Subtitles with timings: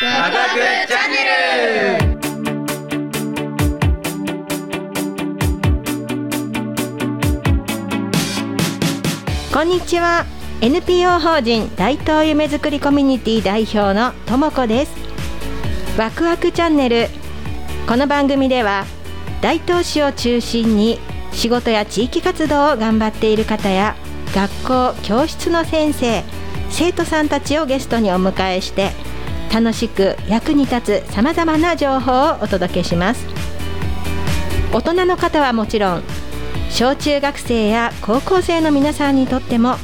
[0.00, 0.50] ワクワク
[0.86, 2.20] チャンネル。
[9.52, 10.24] こんにちは。
[10.60, 14.92] NPO 法人大東夢づくりコミュニティ代表のともこです。
[15.98, 17.08] ワクワクチャンネル。
[17.88, 18.84] この番組では
[19.42, 21.00] 大東市を中心に
[21.32, 23.96] 仕事や地域活動を頑張っている方や
[24.32, 26.22] 学校教室の先生
[26.70, 28.92] 生徒さんたちをゲストにお迎えして
[29.52, 33.26] 楽しく役に立つさまざまな情報をお届けします。
[34.72, 36.02] 大人の方はもちろん
[36.70, 39.76] 小中学生や高校生の皆さんにとっても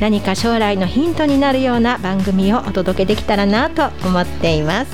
[0.00, 4.92] 何か将来のヒントになるような番組をお届けできたらなと思っています。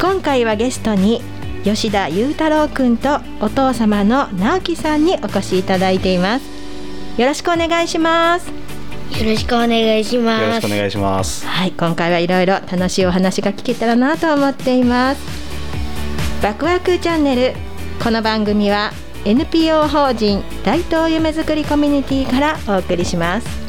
[0.00, 1.22] 今回はゲストに
[1.64, 6.44] 吉田裕太郎くんとお父様の直樹さんにお越しいただいています。
[7.16, 8.63] よろしくお願いします。
[9.10, 10.42] よろしくお願いします。
[10.42, 11.46] よろしくお願いします。
[11.46, 15.20] はい今回はいろいろ楽しいお話が聞けたらなと思っています
[16.42, 17.54] ワクワクチャンネル
[18.02, 18.90] この番組は
[19.24, 23.64] NPO 法人大東夢づくりコミュニティからお送りします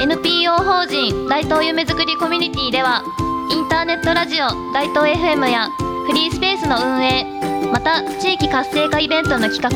[0.00, 3.04] NPO 法人大東夢づくりコミュニティでは
[3.52, 5.68] インターネットラジオ大東 FM や
[6.06, 7.24] フリースペースの運営
[7.70, 9.70] また地域活性化イベントの企画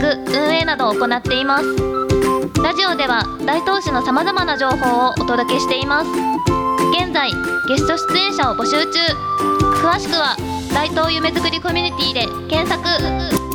[0.47, 1.65] 運営などを行っています。
[2.63, 6.11] ラジオでは大東市のさまざまな情報をお届けしています。
[6.93, 7.31] 現在
[7.69, 8.99] ゲスト出演者を募集中。
[9.83, 10.37] 詳しくは
[10.75, 13.46] 大東夢づくりコミュニティで検索。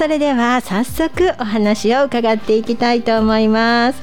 [0.00, 4.00] それでは早速お話を伺っていきたいと思います。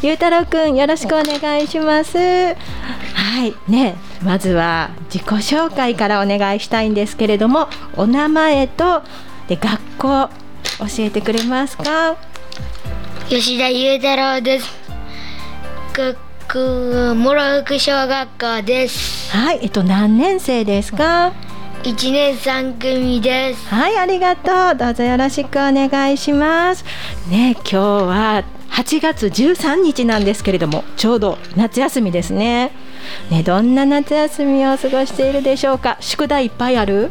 [0.00, 2.16] ゆうたろうくんよろしくお願いします。
[2.16, 2.54] は
[3.44, 3.52] い。
[3.70, 9.02] ねまずは自己紹介からお願いしたいんですけれどもお名前と
[9.46, 10.30] で学校教
[11.00, 12.16] えてくれますか？
[13.28, 14.66] 吉田裕太郎です。
[15.92, 16.16] 学
[16.50, 19.30] 校諸福小学校です。
[19.30, 19.58] はい。
[19.60, 21.34] えっと何年生ですか？
[21.86, 23.68] 一年三組です。
[23.68, 24.74] はい、ありがとう。
[24.74, 26.82] どうぞよろしくお願いします。
[27.28, 32.72] ね、今日は8月13日なんですけれども、ちょうど夏休みですね。
[33.30, 35.98] ね、どんな夏休みを過ごしているでしょうか？
[36.00, 37.10] 宿題いっぱいある？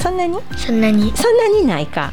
[0.00, 0.36] そんなに？
[0.56, 2.12] そんなにそんなにないか。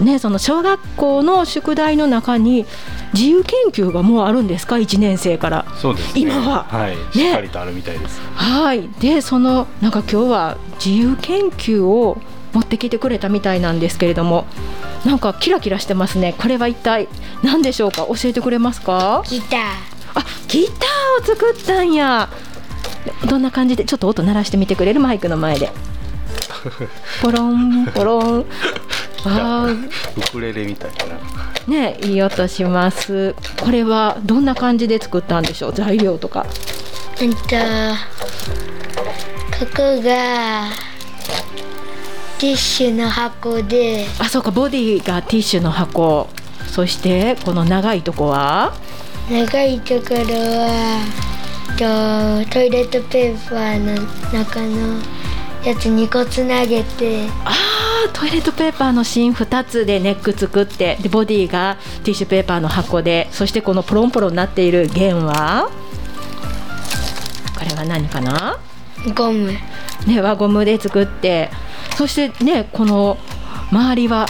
[0.00, 2.66] ね、その小学校の宿題の中に
[3.14, 5.64] 自由研究がもうあるんですか、1年生から。
[5.80, 6.20] そうですね。
[6.20, 6.64] 今は。
[6.64, 8.20] はい、しっかりとあるみたいです。
[8.34, 12.18] はい、でそのなんか今日は自由研究を
[12.52, 14.46] 持ってきてくれたみたいなんですけれども
[15.04, 16.34] なんかキラキラしてますね。
[16.38, 17.08] これは一体
[17.42, 18.06] 何でしょうか？
[18.06, 19.22] 教えてくれますか？
[19.26, 19.60] ギター。
[20.16, 22.28] あギターを作ったんや。
[23.28, 23.84] どんな感じで？
[23.84, 25.00] ちょっと音鳴らしてみてくれる？
[25.00, 25.70] マイクの前で。
[27.20, 28.46] ポロンポロン
[29.26, 29.88] あー。
[30.16, 31.18] ウクレレみたいな。
[31.66, 33.34] ねいい音します。
[33.62, 35.72] これはどんな感じで作ったんでしょう？
[35.72, 36.46] 材料とか。
[37.20, 37.38] うんと
[39.58, 40.68] ここが
[42.38, 44.06] ティッシュの箱で。
[44.18, 46.28] あそうかボディがティッシュの箱。
[46.66, 48.74] そしてこの長いとこは？
[49.30, 51.00] 長いところは
[52.44, 53.94] とトイレットペーパーの
[54.32, 55.00] 中の
[55.64, 57.26] やつ2個つなげて。
[57.44, 57.73] あー
[58.12, 65.70] トイレットペーパーの芯2つでネック作ってでボディがティッシュペーパーの箱でそしてこのポロンポロンになっている弦は
[67.58, 68.58] これは何かな？
[69.14, 69.52] ゴム。
[70.06, 71.50] ね輪ゴムで作って
[71.96, 73.16] そしてねこの
[73.70, 74.26] 周りは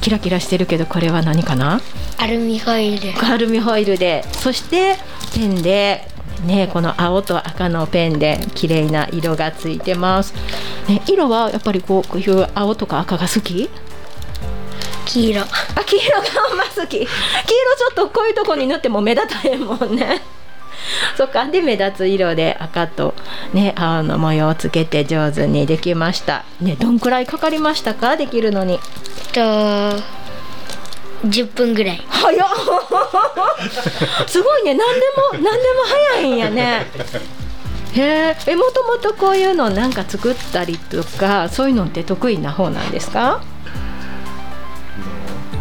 [0.00, 1.80] キラキラしてるけどこれは何かな？
[2.18, 4.24] アルミホイルアルミホイルで。
[4.32, 4.96] そして
[5.34, 6.08] ペンで
[6.44, 10.34] ねこの青と赤のペンで綺麗な色がついてます、
[10.88, 13.70] ね、色はやっぱりこうこういう青とか赤が好き？
[15.06, 15.42] 黄色。
[15.42, 15.46] あ
[15.84, 16.98] 黄色がほんま好き。
[16.98, 17.08] 黄色ちょ
[17.92, 20.20] っとこういうとこに塗っても目立たへんもんね。
[21.16, 21.46] そっか。
[21.46, 23.14] で目立つ色で赤と
[23.52, 26.44] ね青の模様をつけて上手にできました。
[26.60, 28.16] ねどんくらいかかりましたか？
[28.16, 28.78] できるのに。
[29.32, 30.02] と10
[31.54, 32.02] 分ぐらい。
[32.08, 32.48] 早っ。
[34.28, 34.74] すごいね。
[34.74, 35.00] 何で
[35.38, 35.54] も何でも
[36.12, 36.86] 早いんやね
[37.94, 43.42] へええもともとこういうのなんか作ったりとかそういうのって得意な方なんですか？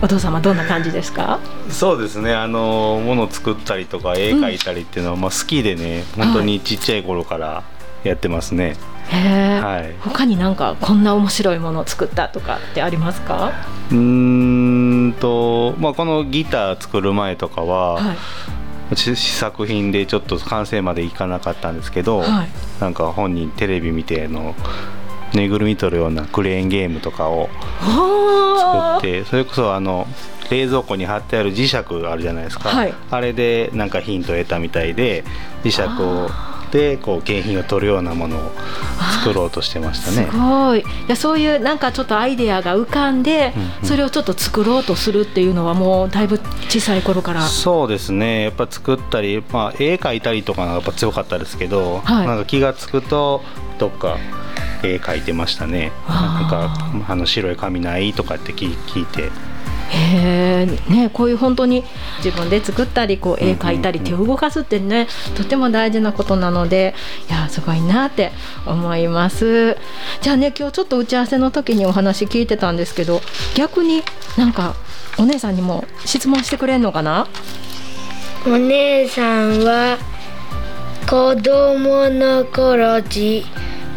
[0.01, 1.39] お父様どんな感じですか？
[1.69, 2.33] そうですね。
[2.33, 7.63] あの物作ったりとか絵描いたりっていうのは、まあ好きでね、本当にちっちゃい頃から
[8.03, 8.75] やってますね。
[9.09, 9.95] はい。
[10.01, 13.53] 他になんかこんな面白いものを作ったとかってありますか？
[13.91, 18.17] うーんと、まあ、このギター作る前とかは、はい
[18.95, 22.47] 試試作品でちょっと完成までいかなかったんですけど、はい。
[22.79, 24.55] なんか本人テレビ見てあの
[25.33, 27.49] ぬいぐるみ取るようなクレーンゲームとかを
[27.81, 30.07] あ作ってそれこそあの
[30.49, 31.81] 冷蔵庫に貼ってある磁石あ
[32.15, 32.93] るじゃないですか、はい。
[33.09, 35.23] あれでなんかヒントを得たみたいで
[35.63, 36.29] 磁石を
[36.73, 38.51] でこう景品を取るようなものを
[39.21, 40.27] 作ろうとしてましたすね。
[40.31, 40.79] ごい。
[40.79, 43.87] いやそういうなんかちょっとアイデアが浮かんで、うんうん。
[43.87, 46.39] それをちょっと作ろうとするっていうのはもうだいぶ
[46.69, 47.43] 小さい頃から。
[47.43, 48.45] そうですね。
[48.45, 52.27] やっぱ作ったり、まあ、絵描いたりとかがやっぱ強かったですけど、はい。
[52.27, 53.43] なんか気が付くと
[53.77, 54.17] どっか
[54.81, 55.91] 絵描いてましたね。
[56.09, 56.73] なんか
[57.07, 59.29] あの白い紙ないとかって聞聞いて
[59.95, 61.83] へえねこういう本当に
[62.23, 66.95] 自分で作ったりこう絵描いたり手を動かすってねとても大事なことなので
[67.29, 68.31] いやすごいなって
[68.65, 69.77] 思います。
[70.21, 73.21] じゃあね今日ちょっと打ち合わせの時にお話聞いてたんですけど
[73.55, 74.01] 逆に
[74.35, 74.75] なんか
[75.19, 77.27] お姉さんにも質問してくれんのかな？
[78.47, 79.97] お姉さんは
[81.07, 83.45] 子供の頃じ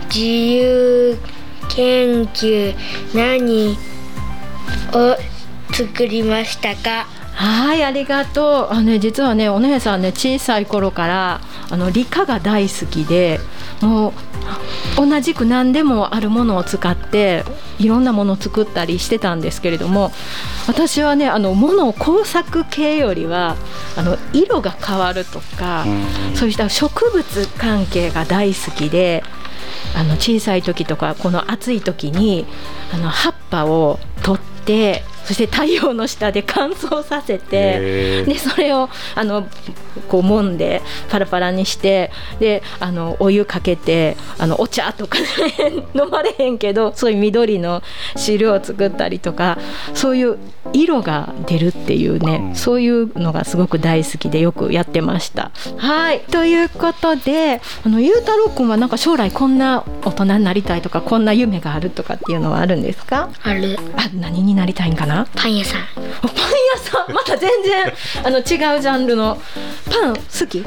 [0.06, 1.16] 自由
[1.68, 2.74] 研究
[3.14, 3.78] 何
[4.92, 5.16] を
[5.76, 7.06] 作りましたか？
[7.34, 8.72] はいありがとう。
[8.72, 13.40] あ、ね、実はねお姉さんね小さい頃からあの理科が大好きで
[13.82, 14.12] もう
[14.96, 17.44] 同じく何でもあるものを使って
[17.78, 20.12] いろんなものを作ったりしてたんですけれども
[20.66, 23.56] 私はねあの物を工作系よりは
[23.98, 26.36] あの色が変わるとか、うん。
[26.36, 29.22] そうした植物関係が大好きで
[29.94, 32.46] あの小さい時とかこの暑い時に
[32.94, 39.48] あの葉っぱを取ってそして太陽の下で乾燥させてでそれをあの
[40.08, 45.26] こう揉んでパラパラにしてであのお湯かけてあのお茶とか、ね、
[45.94, 47.82] 飲まれへんけどそういう緑の
[48.14, 49.58] 汁を作ったりとか
[49.94, 50.38] そういう
[50.72, 52.54] 色が出るっていうね、うん。
[52.54, 55.50] そういうのがすごく大好きでよくやってました。
[55.78, 56.20] はい。
[56.20, 63.30] ということであのゆうたろうくんはなんか将来こんな大人になりたいとかこんな夢があるとかっていうのはあるんですか？
[63.42, 63.78] ある。
[63.96, 65.26] あ何になりたいんかな？
[65.34, 65.80] パン屋さん。
[65.94, 67.12] パン屋さん？
[67.14, 67.92] また全然
[68.24, 69.38] あの違うジャンルの。
[69.90, 70.58] パン好き？
[70.58, 70.62] う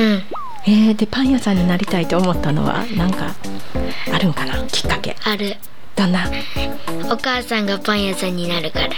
[0.00, 0.22] ん。
[0.68, 3.34] えー、でパン屋さんになりたいと思ったのはなんか
[4.12, 4.54] あるんかな？
[4.66, 5.16] きっかけ。
[5.24, 5.56] ある
[5.96, 6.30] どんな。
[7.10, 8.88] お母さんがパン屋さんになるから。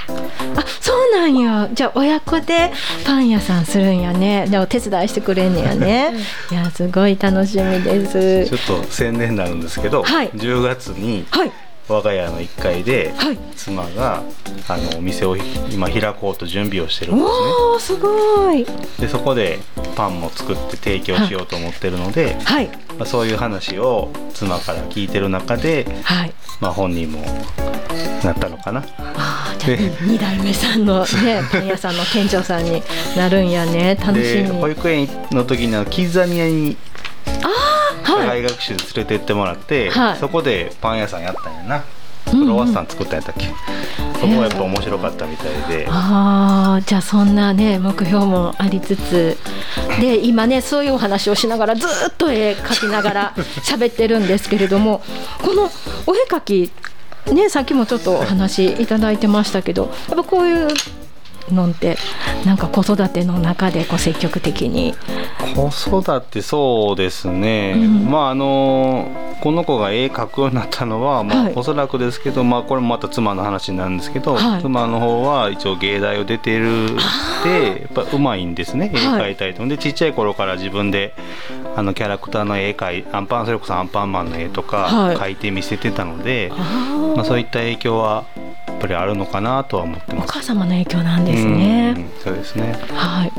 [0.56, 1.68] あそうなんや。
[1.72, 2.72] じゃあ親子で
[3.04, 4.46] パン屋さんするんやね。
[4.48, 6.14] じゃあお手伝いしてくれんねやね。
[6.50, 8.46] いやすごい楽しみです。
[8.48, 10.30] ちょっと宣伝になるんですけど、はい。
[10.30, 11.52] 10月にはい
[11.88, 13.38] 我が家の1階ではい。
[13.56, 14.22] 妻が
[14.68, 17.32] あのお店を今開こうと準備をしてるんですね。
[17.32, 18.66] おーすごい。
[19.00, 19.58] でそこで
[19.96, 22.68] パンも作って提供しようと思ってるので、はい。
[22.98, 26.32] まあ、そういう話を妻から聞いてる中で、はい。
[26.60, 27.20] まあ、本人も
[28.24, 28.84] なったのかな。
[28.98, 32.82] あーじゃあで二代目さんのね パン屋さんの店長さんに
[33.16, 33.96] なるんやね。
[34.00, 36.76] 楽しでみ保育園の時にキッザニアに
[38.22, 38.42] 社はい。
[38.42, 40.16] 外学習で連れて行ってもらって、はい。
[40.16, 41.84] そこでパン屋さんやったんやな、
[42.32, 42.44] うんうん。
[42.44, 43.46] クロワッサン作ったんやったっけ、
[44.20, 49.36] そこがやっぱ面白かったみたいで、ああじゃあそんなね目標もありつつ。
[50.00, 53.34] で今ねそういうお話をしながらずーっと絵描きながら
[53.64, 55.02] 喋ってるんですけれども
[55.42, 55.70] この
[56.06, 56.70] お絵描き
[57.32, 60.68] ねさっきもちょっとお話いただいてましたけどやっぱこういう
[61.52, 61.96] のって
[62.44, 64.94] なんか子育ての中でこう積極的に。
[65.54, 68.10] 子育てそうですね、うん。
[68.10, 69.08] まああの
[69.40, 71.52] この子が絵描くようになったのは、まあはい。
[71.54, 74.62] おそらくですけど、まあ、これもまた妻の話になるんですけど、はい。
[74.62, 76.88] 妻の方は一応芸大を出てる
[77.44, 78.90] でやっぱうまいんですね。
[78.92, 79.22] 絵はい。
[79.22, 81.14] 描いたりとでちっちゃい頃から自分で
[81.76, 85.16] あのキャラクターの絵描いアンパンそれこそアンパンマンの絵とかはい。
[85.16, 88.42] 描いて見せてたので、あまあ、そういった影響はや
[88.78, 90.32] っぱりあるのかなとは思っておます。
[90.32, 91.94] 母様の影響なんですね。
[91.96, 93.32] うんそうですねはい。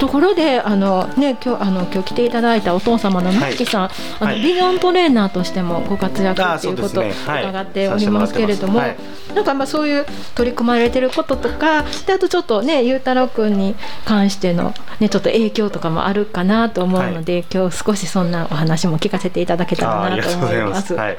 [0.00, 3.90] ところであのね今日あの今日来ていただいたお父様のはいミッキさん、あ
[4.20, 4.42] のはい。
[4.42, 13.76] ビジョントレーナーとしてもご活躍あということを伺っておりますけれども、させてもらってなんかまあそういう取り組まれてることとか、であとちょっとねゆうたろうくんに
[14.06, 20.70] 関してのねちょっと影響とかもあるかなと思うので、今日少しそんなお話も聞かせていただけたらなと思いま。
[20.70, 20.88] ます。
[20.88, 20.94] す。
[20.94, 21.18] はい。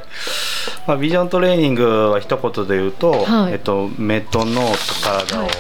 [0.88, 3.54] まあビジョントレーニングは一言で言うと、はい。
[3.54, 5.52] えっと目と脳と体を、はい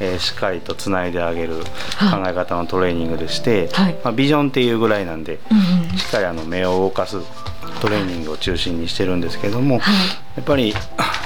[0.00, 1.54] えーしっかりとつないであげる
[1.96, 2.22] はい。
[2.22, 3.96] 考え方のトレーニングでして、はい。
[4.04, 7.18] まあビジョンっていうぐらいなんで、うんうんしっっかりあの目を動かす
[7.80, 9.94] トレーニングを中心にしてるんですけども、はい。
[10.36, 10.74] やっぱり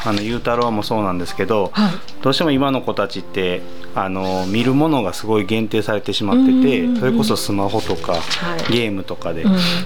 [0.04, 1.92] あのゆうたろうもそうなんですけど、はい。
[2.22, 3.62] どうしても今の子たちって
[3.94, 8.72] あの見るものがすごい限定されてしまってうんうんうんてそれこそスマホとか、はい。
[8.72, 9.42] ゲームとかで、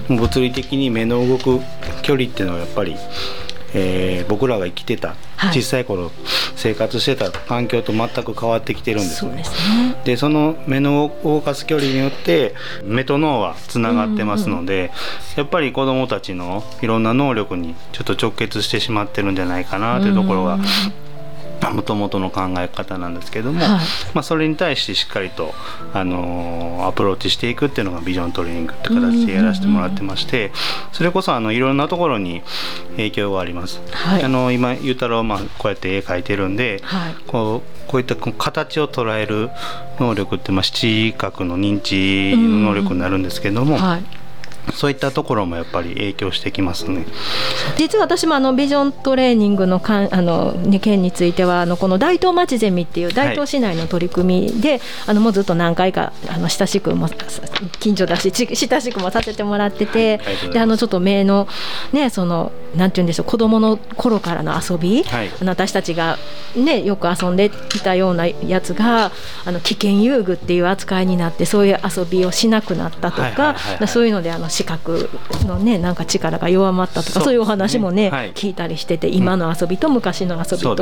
[0.09, 1.59] うん物理的に目の動く
[2.03, 2.95] 距離っていうのはやっぱり、
[3.75, 5.53] えー僕らが生きてた、はい。
[5.53, 6.11] 小さい頃
[6.55, 9.31] 生活してた環境と全く変わってきてるんですね。
[9.31, 9.43] そうで。
[9.43, 10.01] すね。
[10.03, 14.91] でその目の動かす距離によって目と脳はつながってますので、
[15.35, 20.57] やっぱり子どもたちのいろんな能力にちょっと直結してしまってるんじゃないかなというところが
[21.71, 23.69] もともとの考え方なんですけども、はい。
[24.13, 25.53] まあ、それに対してしっかりと、
[25.93, 30.51] あのーアプローチしていくっていうのがビジョントレーニングって形でやらせてもらってまして
[30.91, 32.43] それこそあのいろんなところに
[32.91, 33.81] 影響があります。
[33.91, 34.23] はい。
[34.23, 37.15] あの今ゆうたろうまあこうやって絵描いてるんで、はい。
[37.27, 39.49] こうこういった形を捉える
[39.99, 44.03] 能力って、まあ、七角の認知の能力になるんですけども、はい
[44.73, 47.05] そういったところもやっぱり影響してきますね。
[47.77, 57.09] 実は私もあのビジョントレーニングのかんあの、ね、件についてはあのこの大東町ゼミっていう大東市内の取り組みで、あのもうずっと何回かあの親しくも
[57.79, 61.47] 近所だしち親しくもさせてもらってて、ありがとうございであのちょっと目の
[61.91, 65.29] ねそのなんて言うんでしょう子供の頃からの遊び、はい。
[65.41, 66.17] あの私たちが
[66.55, 69.11] ねよく遊んでいたようなやつが
[69.45, 73.87] あの危険遊具っていう扱いになってそういう遊びをしなくなったとか、はいはいはいはい。
[73.87, 75.09] そういうのであの視覚
[75.45, 78.33] のねなんか力が弱まったとかそういうお話もね、はい。
[78.33, 80.75] 聞いたりしてて今の遊びと昔の遊びと、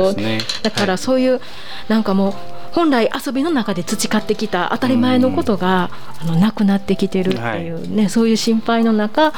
[0.62, 0.98] だからはい。
[0.98, 1.40] そういう
[1.88, 2.34] なんかもう
[2.74, 5.90] 本来遊びの中で培ってきた当たり前のことが、
[6.20, 9.32] あのなくなってきてるっていうね、そういう心配の中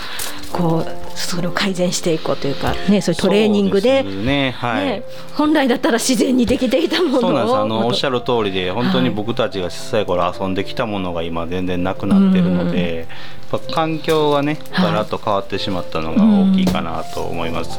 [0.53, 4.55] こうそれを改善していこうというかねそういうトレーニングでね。
[4.59, 4.85] はい。
[4.87, 5.03] ね、
[5.35, 7.57] 本来だったら自然にできていたものをそうなんです。
[7.57, 13.07] あのおっしゃるる通りで本当に僕たちが小さい頃遊んできたものが今全然なくなってるので、
[13.51, 14.87] やっぱ環境がねはい。
[14.87, 17.79] ガラッと変わってしまったのが大きいかなと思います。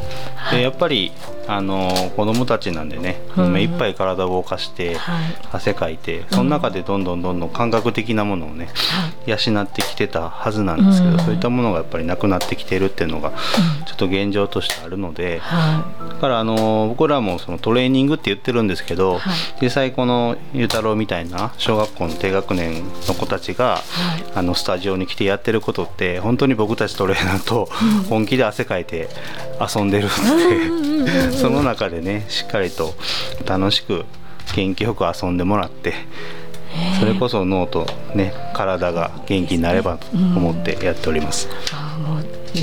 [0.51, 1.11] でやっぱり
[1.47, 3.53] あの子供たちなんでね、うん。
[3.53, 5.35] 目いっぱい体を動かして、はい。
[5.51, 8.67] 汗かいてその中でどんどんどんどん感覚的なものをね
[9.25, 11.19] 養ってきてたはずなんですけど、うん。
[11.19, 13.31] そういったものがやっぱりなくなってきてるっていうのが
[13.85, 19.21] ちょっと現状としてあるので、はだからあの僕らもそのトレーニングって言ってるんですけど、はい。
[19.61, 23.81] 実際このゆうたろうみたいな小学校の低学年の子たちが、
[24.35, 27.69] あのスタジオに来てやってることって本当に僕たちトレーナーと
[28.09, 29.07] 本気で汗かいて
[29.59, 32.94] 遊んでるので、その中でねしっかりと
[33.46, 34.06] 楽しく
[34.56, 35.94] 元気よく遊んでもらって。
[37.00, 41.48] それこそ脳とね体が元気になればと思ってやっております。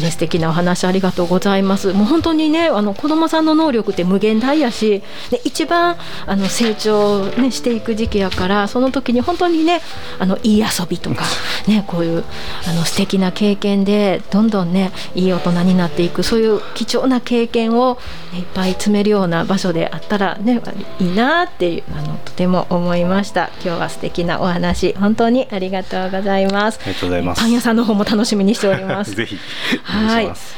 [0.00, 1.92] ね素敵なお話ありがとうございます。
[1.92, 5.96] もう本当にねあの子供さんの能力って無限大やし、で一番
[6.26, 9.80] あの成長ねしていく時期やからその時に本当にね
[10.18, 11.24] あのいい遊びとか
[11.66, 12.24] ねこういう
[12.68, 17.98] あの素敵な経験でどんどんねいい大人になっていくそういう貴重な経験を、
[18.32, 20.60] ね、いっぱい詰めるような場所であったらね
[21.00, 23.50] いいなっていうあのとても思いました。
[23.64, 26.78] 今日は素敵なお話本当にありがとうございます。
[26.82, 29.14] ありがとうございますパン屋さんの方も楽しみにしております。
[29.16, 29.38] ぜひ
[29.83, 30.54] おはい願いします。。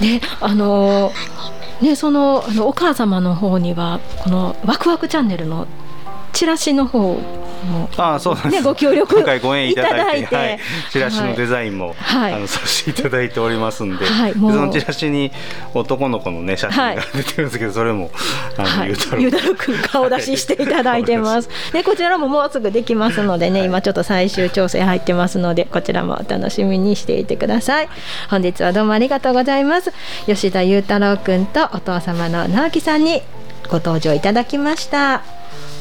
[0.00, 1.12] で、あの
[1.80, 5.66] ねそのあのお母様の方にはこのワクワクチャンネルの
[6.32, 7.20] チラシの方
[7.64, 9.46] もああそうなんです、ねご協力いただいて
[9.80, 10.36] だいて。
[10.36, 10.58] はい、
[10.90, 12.34] チラシのデザインも、はい。
[12.34, 15.32] あのさせていただいておりますんで,で、はいそのチラシに
[15.74, 18.10] 男の子のね写真が出てるんですけど、それも
[18.56, 21.48] あの、はい、ゆうたろうゆうたろうくん顔出ししていただいてます。
[21.72, 27.88] でこちらももうすぐできますのでね、今ちょっと最終調整入ってますのでこちらもお楽しみにしていてください。
[28.30, 29.92] 本日はどうもありがとうございます。
[30.26, 33.22] 吉田ゆうたろうくんとお父様の直樹さんに
[33.68, 35.39] ご登場いただきました。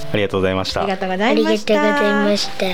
[0.10, 2.36] あありがとうございましたりがとうござありがいましとうございたま。
[2.36, 2.66] した。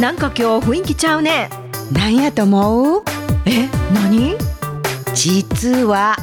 [0.00, 1.48] なんか今日雰囲気ちゃうね。
[1.92, 3.02] なんやと思う？
[3.46, 4.36] え、何？
[5.14, 6.16] 実は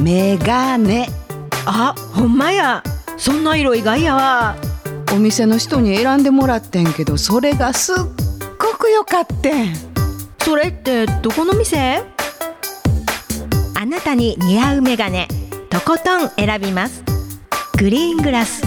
[0.00, 1.08] メガネ
[1.64, 2.82] あ、ほんまや。
[3.16, 4.56] そんな色意外やわ。
[5.14, 7.96] お店の人に選んでもらってんけどそれがすっ
[8.58, 9.74] ごく良かってん
[10.40, 12.02] それってどこの店？
[13.76, 15.28] あなたに似合うメガネ、
[15.74, 17.02] とことん選びます。
[17.80, 18.62] グリーングラス。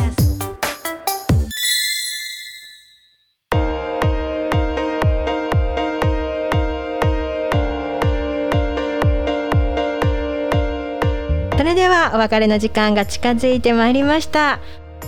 [11.56, 14.60] それではお別れの時間が近づいてまいりました。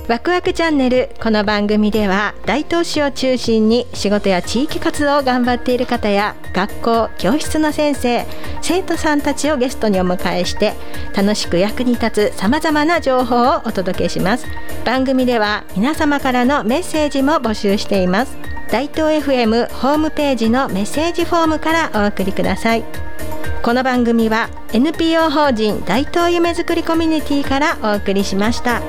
[0.09, 8.25] ワクワクチャンネルこの番組では大東市を中心に仕事や地域活動を頑張っている方や学校教室の先生
[8.63, 10.73] 生徒さんたちをゲストにお迎えして
[11.15, 14.47] 楽しく役に立つさまざまな情報をお届けします。
[14.83, 18.35] 番組では皆様からのメッセージも募集しています。
[18.71, 22.83] 大東 FM ホームページのメッセージフォームからお送りください。
[23.61, 28.81] この番組は NPO 法人大東夢づくりコミュニティからお送りしました。